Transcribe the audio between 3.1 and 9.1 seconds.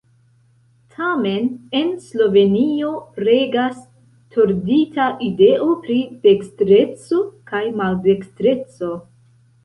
regas tordita ideo pri dekstreco kaj maldekstreco.